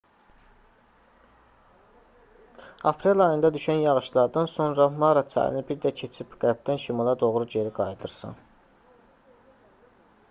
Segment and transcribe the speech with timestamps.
[2.91, 8.35] aprel ayında düşən yağışlardan sonra mara çayını bir də keçib qərbdən şimala doğru geri qayıdırsan